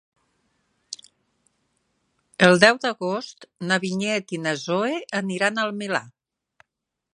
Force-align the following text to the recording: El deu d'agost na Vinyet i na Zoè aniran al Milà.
El 2.47 2.57
deu 2.63 2.79
d'agost 2.87 3.47
na 3.71 3.79
Vinyet 3.85 4.35
i 4.39 4.41
na 4.49 4.57
Zoè 4.65 4.99
aniran 5.23 5.65
al 5.67 5.79
Milà. 5.83 6.05